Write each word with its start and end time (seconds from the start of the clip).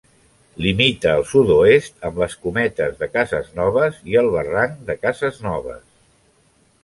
Limita 0.65 1.11
al 1.15 1.25
sud-oest 1.31 2.07
amb 2.09 2.17
les 2.23 2.37
Cometes 2.45 2.97
de 3.03 3.09
Casesnoves 3.17 4.01
i 4.13 4.17
el 4.23 4.29
Barranc 4.37 4.81
de 4.87 4.95
Casesnoves. 5.05 5.85